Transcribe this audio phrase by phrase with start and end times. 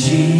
[0.00, 0.39] ti.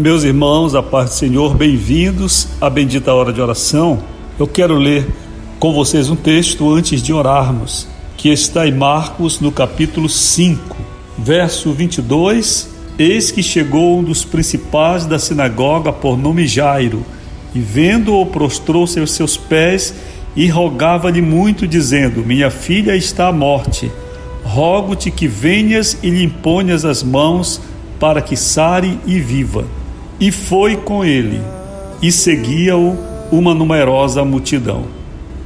[0.00, 4.02] Meus irmãos, a paz do Senhor, bem-vindos à bendita hora de oração.
[4.38, 5.06] Eu quero ler
[5.58, 10.74] com vocês um texto antes de orarmos, que está em Marcos, no capítulo 5,
[11.18, 12.70] verso 22.
[12.98, 17.04] Eis que chegou um dos principais da sinagoga por nome Jairo,
[17.54, 19.94] e vendo-o, prostrou-se aos seus pés
[20.34, 23.92] e rogava-lhe muito, dizendo: Minha filha está à morte.
[24.44, 27.60] Rogo-te que venhas e lhe imponhas as mãos
[27.98, 29.66] para que sare e viva.
[30.20, 31.40] E foi com ele,
[32.02, 32.94] e seguia-o
[33.32, 34.84] uma numerosa multidão.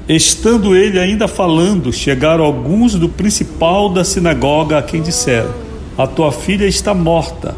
[0.08, 5.54] Estando ele ainda falando, chegaram alguns do principal da sinagoga a quem disseram:
[5.96, 7.54] A tua filha está morta,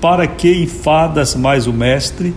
[0.00, 2.32] para que enfadas mais o mestre?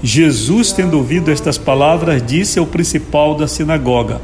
[0.00, 4.20] Jesus, tendo ouvido estas palavras, disse ao principal da sinagoga: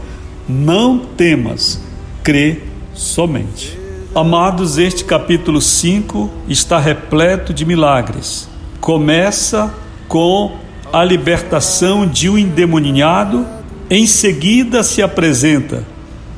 [0.48, 1.80] Não temas,
[2.22, 2.60] crê
[2.94, 3.76] somente.
[4.14, 8.49] Amados, este capítulo 5 está repleto de milagres
[8.80, 9.72] começa
[10.08, 10.52] com
[10.92, 13.46] a libertação de um endemoninhado,
[13.88, 15.84] em seguida se apresenta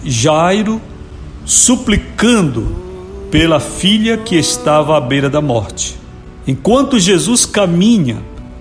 [0.05, 0.81] Jairo
[1.45, 2.77] suplicando
[3.31, 5.97] pela filha que estava à beira da morte.
[6.47, 8.19] Enquanto Jesus caminha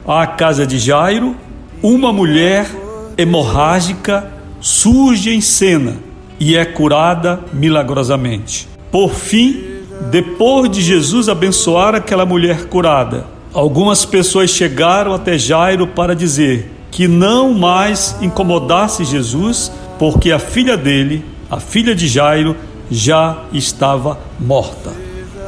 [0.07, 1.35] à casa de Jairo,
[1.81, 2.69] uma mulher
[3.17, 5.95] hemorrágica surge em cena
[6.39, 8.67] e é curada milagrosamente.
[8.91, 9.63] Por fim,
[10.09, 17.05] depois de Jesus abençoar aquela mulher curada, Algumas pessoas chegaram até Jairo para dizer que
[17.05, 19.69] não mais incomodasse Jesus,
[19.99, 22.55] porque a filha dele, a filha de Jairo,
[22.89, 24.93] já estava morta.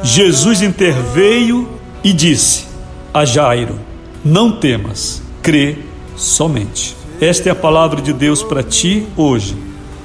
[0.02, 1.66] Jesus interveio
[2.02, 2.66] e disse
[3.12, 3.78] a Jairo:
[4.22, 5.78] Não temas, crê
[6.14, 6.94] somente.
[7.22, 9.56] Esta é a palavra de Deus para ti hoje.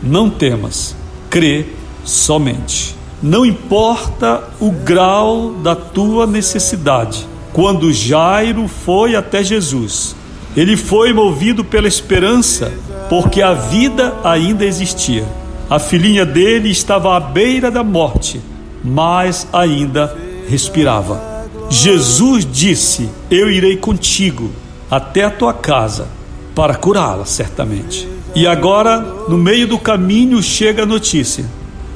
[0.01, 0.95] Não temas,
[1.29, 1.66] crê
[2.05, 2.95] somente.
[3.21, 7.27] Não importa o grau da tua necessidade
[7.59, 10.16] quando Jairo foi até Jesus,
[10.56, 12.72] ele foi movido pela esperança,
[13.09, 15.25] porque a vida ainda existia.
[15.70, 18.40] A filhinha dele estava à beira da morte,
[18.81, 20.16] mas ainda
[20.47, 21.22] respirava.
[21.70, 24.50] Jesus disse: Eu irei contigo
[24.90, 26.08] até a tua casa
[26.56, 28.08] para curá-la, certamente.
[28.34, 31.44] E agora, no meio do caminho, chega a notícia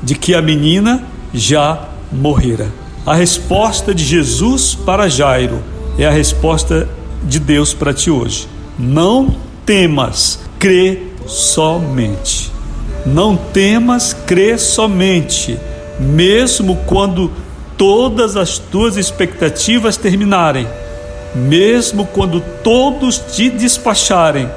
[0.04, 2.83] de que a menina já morrera.
[3.06, 5.62] A resposta de Jesus para Jairo
[6.00, 6.88] é a resposta
[7.22, 8.48] de Deus para ti hoje.
[8.80, 12.50] Não temas, crê somente.
[13.06, 15.60] Não temas, crê somente,
[16.00, 17.30] mesmo quando
[17.78, 20.66] todas as tuas expectativas terminarem,
[21.36, 24.50] mesmo quando todos te despacharem,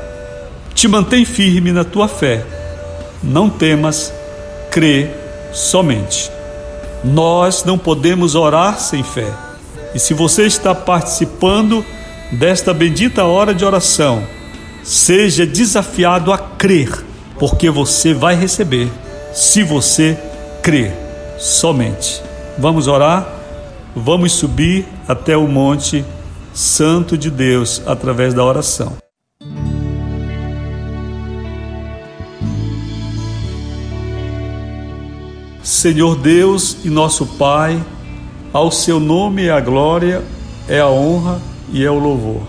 [0.72, 2.44] te mantém firme na tua fé.
[3.24, 4.12] Não temas,
[4.70, 5.10] crê
[5.52, 6.35] somente.
[7.06, 9.32] Nós não podemos orar sem fé.
[9.94, 11.84] E se você está participando
[12.32, 14.26] desta bendita hora de oração,
[14.82, 17.04] seja desafiado a crer,
[17.38, 18.90] porque você vai receber
[19.32, 20.18] se você
[20.62, 20.92] crer
[21.38, 22.20] somente.
[22.58, 23.26] Vamos orar?
[23.94, 26.04] Vamos subir até o Monte
[26.52, 29.05] Santo de Deus através da oração.
[35.86, 37.80] Senhor Deus e nosso Pai,
[38.52, 40.20] ao seu nome é a glória,
[40.66, 41.40] é a honra
[41.72, 42.42] e é o louvor,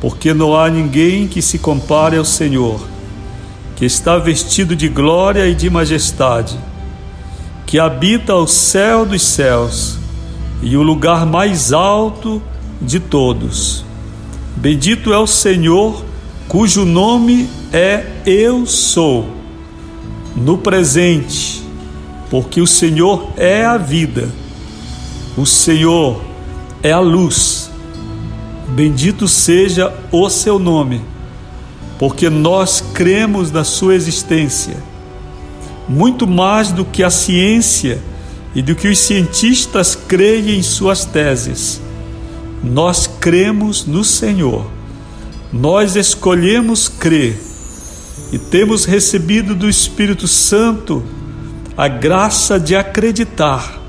[0.00, 2.80] porque não há ninguém que se compare ao Senhor,
[3.76, 6.58] que está vestido de glória e de majestade,
[7.66, 9.98] que habita o céu dos céus
[10.62, 12.42] e o lugar mais alto
[12.80, 13.84] de todos.
[14.56, 16.02] Bendito é o Senhor,
[16.48, 19.28] cujo nome é Eu Sou,
[20.34, 21.67] no presente,
[22.30, 24.28] porque o Senhor é a vida,
[25.36, 26.22] o Senhor
[26.82, 27.70] é a luz.
[28.68, 31.02] Bendito seja o seu nome
[31.98, 34.76] porque nós cremos na sua existência,
[35.88, 38.00] muito mais do que a ciência
[38.54, 41.80] e do que os cientistas creem em suas teses.
[42.62, 44.70] Nós cremos no Senhor,
[45.52, 47.36] nós escolhemos crer
[48.32, 51.02] e temos recebido do Espírito Santo
[51.78, 53.80] a graça de acreditar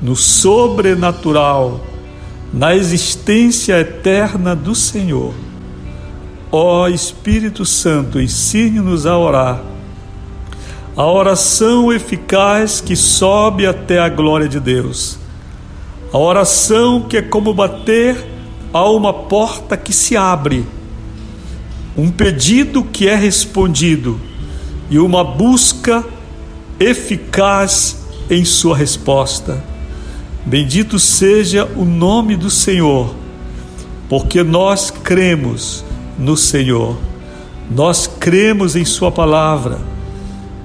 [0.00, 1.84] no sobrenatural,
[2.54, 5.34] na existência eterna do Senhor.
[6.52, 9.60] Ó Espírito Santo, ensine-nos a orar.
[10.96, 15.18] A oração eficaz que sobe até a glória de Deus.
[16.12, 18.16] A oração que é como bater
[18.72, 20.64] a uma porta que se abre.
[21.96, 24.20] Um pedido que é respondido
[24.88, 26.04] e uma busca
[26.80, 29.62] eficaz em sua resposta.
[30.44, 33.14] Bendito seja o nome do Senhor,
[34.08, 35.84] porque nós cremos
[36.18, 36.96] no Senhor.
[37.70, 39.78] Nós cremos em Sua palavra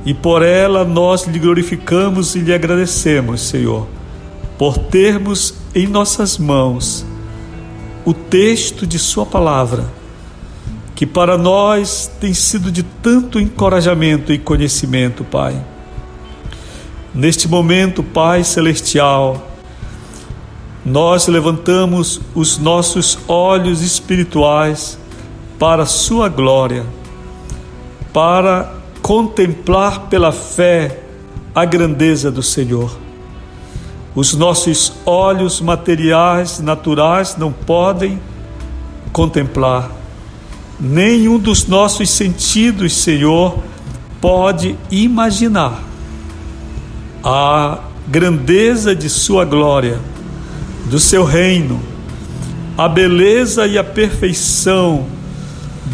[0.05, 3.87] e por ela nós lhe glorificamos e lhe agradecemos, Senhor,
[4.57, 7.05] por termos em nossas mãos
[8.05, 9.85] o texto de Sua palavra,
[10.95, 15.72] que para nós tem sido de tanto encorajamento e conhecimento, Pai.
[17.15, 19.47] Neste momento, Pai Celestial,
[20.83, 24.97] nós levantamos os nossos olhos espirituais
[25.59, 26.83] para a sua glória,
[28.11, 28.73] para
[29.03, 31.01] contemplar pela fé
[31.53, 32.97] a grandeza do Senhor.
[34.15, 38.19] Os nossos olhos materiais, naturais, não podem
[39.11, 39.91] contemplar.
[40.79, 43.59] Nenhum dos nossos sentidos, Senhor,
[44.19, 45.92] pode imaginar
[47.23, 49.99] a grandeza de Sua glória,
[50.85, 51.79] do Seu reino,
[52.77, 55.05] a beleza e a perfeição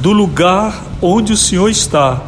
[0.01, 2.21] do lugar onde o Senhor está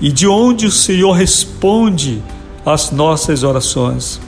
[0.00, 2.22] e de onde o Senhor responde
[2.64, 4.20] às nossas orações.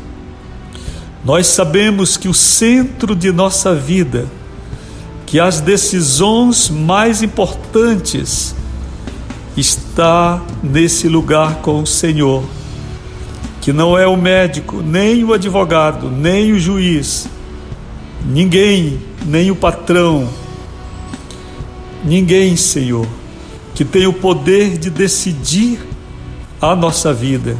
[1.24, 4.26] Nós sabemos que o centro de nossa vida,
[5.24, 8.54] que as decisões mais importantes
[9.56, 12.44] está nesse lugar com o Senhor,
[13.66, 17.26] que não é o médico, nem o advogado, nem o juiz,
[18.24, 20.28] ninguém, nem o patrão,
[22.04, 23.04] Ninguém, Senhor,
[23.74, 25.80] que tem o poder de decidir
[26.62, 27.56] a nossa vida,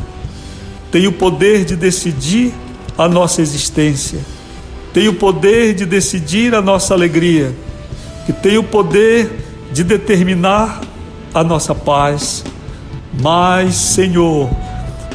[0.92, 2.54] tem o poder de decidir
[2.96, 4.20] a nossa existência,
[4.92, 7.52] tem o poder de decidir a nossa alegria,
[8.24, 10.80] que tem o poder de determinar
[11.34, 12.44] a nossa paz.
[13.20, 14.48] Mas, Senhor,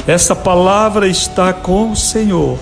[0.07, 2.57] essa palavra está com o Senhor.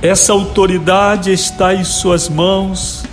[0.00, 3.04] Essa autoridade está em Suas mãos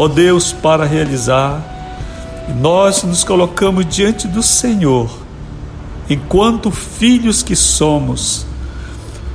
[0.00, 1.62] ó Deus, para realizar.
[2.48, 5.10] E nós nos colocamos diante do Senhor,
[6.08, 8.46] enquanto filhos que somos,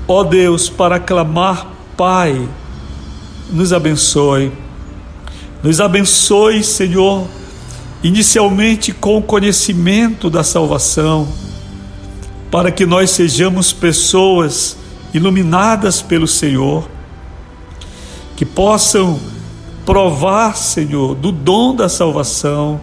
[0.07, 2.49] ó Deus, para clamar, Pai,
[3.51, 4.51] nos abençoe.
[5.61, 7.27] Nos abençoe, Senhor,
[8.03, 11.27] inicialmente com o conhecimento da salvação,
[12.55, 14.77] para que nós sejamos pessoas
[15.13, 16.89] iluminadas pelo Senhor,
[18.37, 19.19] que possam
[19.85, 22.79] provar, Senhor, do dom da salvação,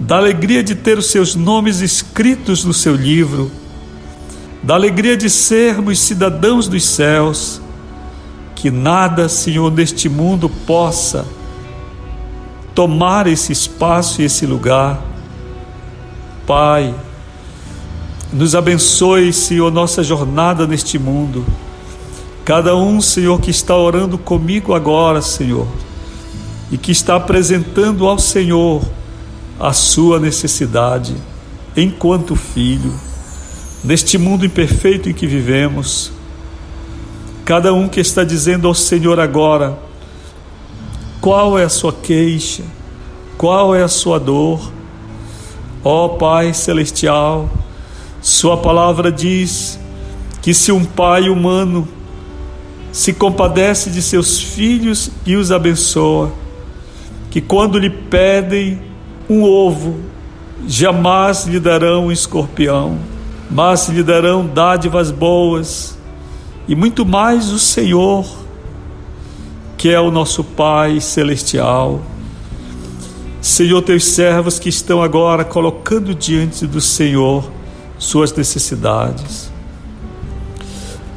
[0.00, 3.52] da alegria de ter os seus nomes escritos no seu livro,
[4.64, 7.60] da alegria de sermos cidadãos dos céus,
[8.56, 11.24] que nada, Senhor, neste mundo possa
[12.74, 15.00] tomar esse espaço e esse lugar.
[16.44, 16.92] Pai,
[18.32, 21.44] nos abençoe, Senhor, nossa jornada neste mundo.
[22.44, 25.66] Cada um, Senhor, que está orando comigo agora, Senhor
[26.70, 28.82] e que está apresentando ao Senhor
[29.58, 31.14] a sua necessidade
[31.76, 32.92] enquanto filho,
[33.82, 36.12] neste mundo imperfeito em que vivemos.
[37.44, 39.78] Cada um que está dizendo ao Senhor agora
[41.20, 42.62] qual é a sua queixa,
[43.36, 44.72] qual é a sua dor.
[45.82, 47.48] Ó Pai celestial,
[48.20, 49.78] Sua palavra diz
[50.42, 51.86] que se um pai humano
[52.90, 56.32] se compadece de seus filhos e os abençoa,
[57.30, 58.80] que quando lhe pedem
[59.28, 59.96] um ovo,
[60.66, 62.98] jamais lhe darão um escorpião,
[63.50, 65.96] mas lhe darão dádivas boas,
[66.66, 68.26] e muito mais o Senhor,
[69.76, 72.02] que é o nosso Pai celestial.
[73.40, 77.57] Senhor, teus servos que estão agora colocando diante do Senhor
[77.98, 79.50] suas necessidades.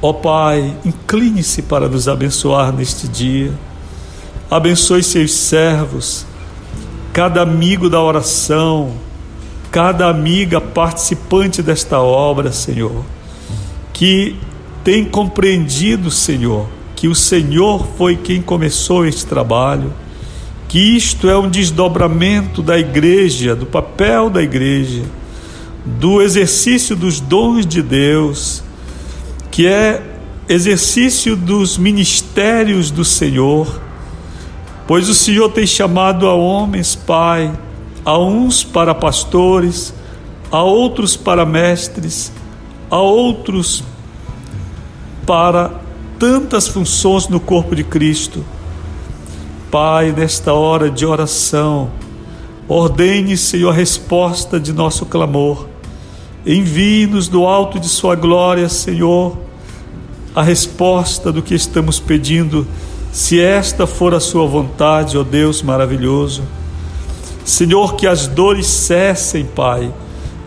[0.01, 3.53] Ó Pai, incline-se para nos abençoar neste dia.
[4.50, 6.25] Abençoe seus servos,
[7.13, 8.91] cada amigo da oração,
[9.71, 13.05] cada amiga participante desta obra, Senhor,
[13.93, 14.35] que
[14.83, 19.93] tem compreendido, Senhor, que o Senhor foi quem começou este trabalho,
[20.67, 25.03] que isto é um desdobramento da igreja, do papel da igreja,
[25.85, 28.63] do exercício dos dons de Deus,
[29.50, 30.01] que é
[30.47, 33.81] exercício dos ministérios do Senhor,
[34.88, 37.51] pois o Senhor tem chamado a homens, Pai,
[38.03, 39.93] a uns para pastores,
[40.51, 42.31] a outros para mestres,
[42.89, 43.83] a outros
[45.25, 45.71] para
[46.19, 48.43] tantas funções no corpo de Cristo.
[49.71, 51.89] Pai, nesta hora de oração,
[52.67, 55.70] ordene, Senhor, a resposta de nosso clamor.
[56.45, 59.38] Envie-nos do alto de Sua glória, Senhor,
[60.36, 62.65] a resposta do que estamos pedindo,
[63.12, 66.41] se esta for a Sua vontade, ó Deus maravilhoso.
[67.45, 69.93] Senhor, que as dores cessem, Pai.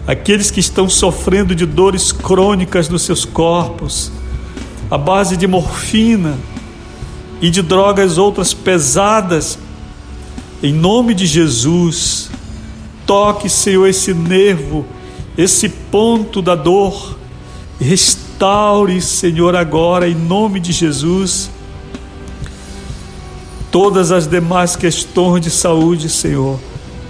[0.07, 4.11] Aqueles que estão sofrendo de dores crônicas nos seus corpos,
[4.91, 6.37] a base de morfina
[7.41, 9.59] e de drogas outras pesadas,
[10.63, 12.31] em nome de Jesus,
[13.07, 14.85] toque, Senhor, esse nervo,
[15.37, 17.17] esse ponto da dor,
[17.81, 21.51] restaure, Senhor, agora, em nome de Jesus,
[23.71, 26.59] todas as demais questões de saúde, Senhor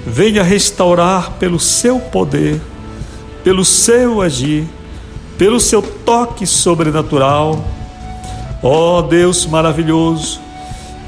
[0.07, 2.61] venha restaurar pelo seu poder,
[3.43, 4.67] pelo seu agir,
[5.39, 7.65] pelo seu toque sobrenatural.
[8.63, 10.41] Ó oh, Deus maravilhoso,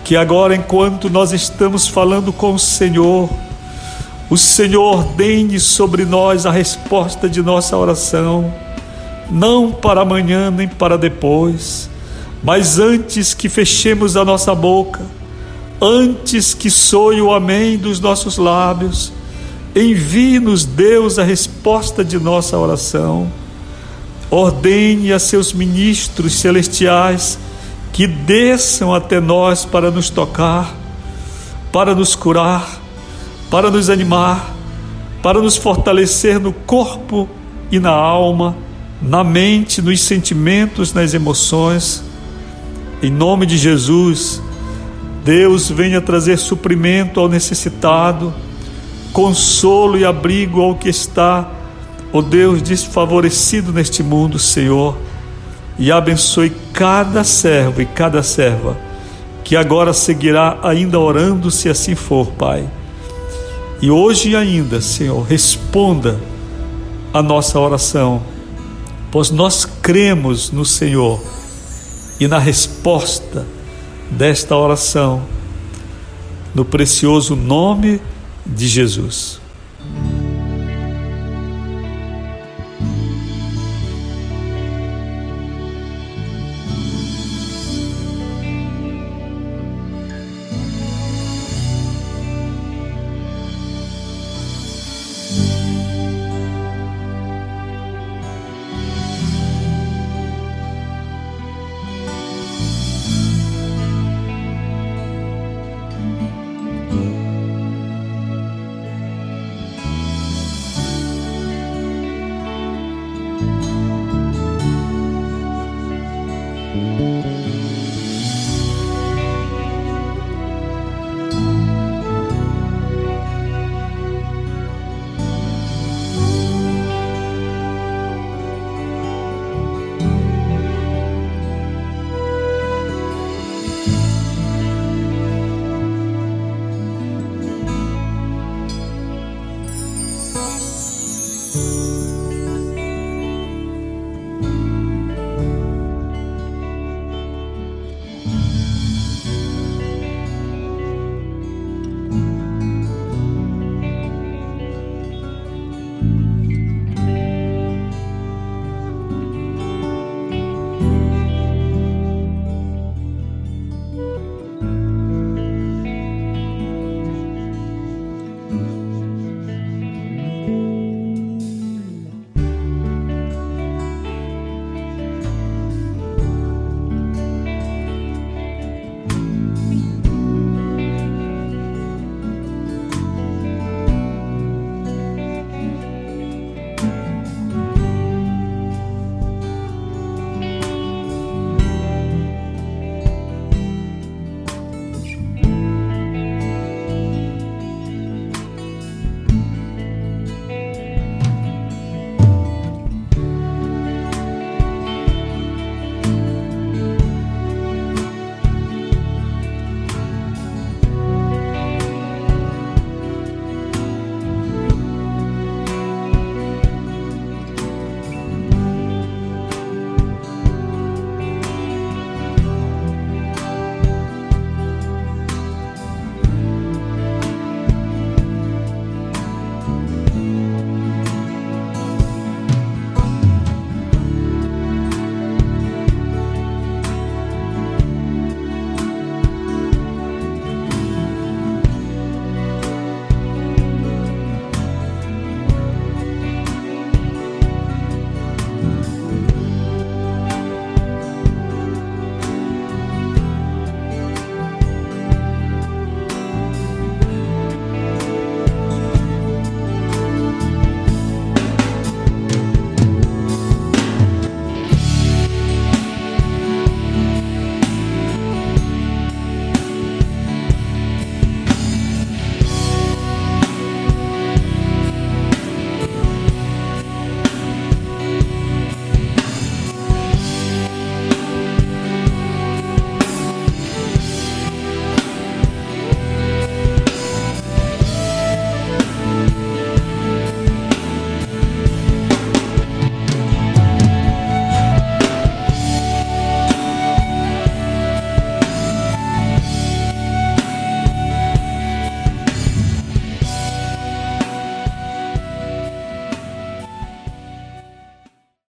[0.04, 3.28] que agora, enquanto nós estamos falando com o Senhor,
[4.28, 8.52] o Senhor ordene sobre nós a resposta de nossa oração,
[9.30, 11.88] não para amanhã nem para depois,
[12.42, 15.00] mas antes que fechemos a nossa boca
[15.80, 19.12] antes que soe o amém dos nossos lábios,
[19.74, 23.30] envie-nos, Deus, a resposta de nossa oração.
[24.30, 27.38] Ordene a seus ministros celestiais
[27.92, 30.74] que desçam até nós para nos tocar,
[31.72, 32.75] para nos curar,
[33.50, 34.54] para nos animar,
[35.22, 37.28] para nos fortalecer no corpo
[37.70, 38.56] e na alma,
[39.00, 42.02] na mente, nos sentimentos, nas emoções.
[43.02, 44.42] Em nome de Jesus,
[45.24, 48.32] Deus venha trazer suprimento ao necessitado,
[49.12, 51.50] consolo e abrigo ao que está,
[52.12, 54.96] ó Deus, desfavorecido neste mundo, Senhor,
[55.78, 58.86] e abençoe cada servo e cada serva
[59.46, 62.68] que agora seguirá ainda orando, se assim for, Pai.
[63.80, 66.18] E hoje ainda, Senhor, responda
[67.12, 68.22] a nossa oração,
[69.10, 71.22] pois nós cremos no Senhor
[72.18, 73.46] e na resposta
[74.10, 75.22] desta oração,
[76.54, 78.00] no precioso nome
[78.46, 79.40] de Jesus.